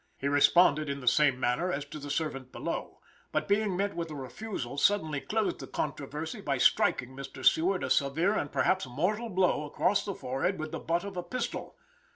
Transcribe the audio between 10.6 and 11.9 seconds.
the butt of a pistol.